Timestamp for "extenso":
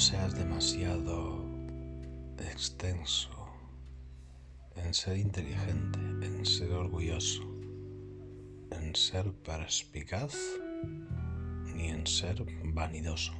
2.38-3.28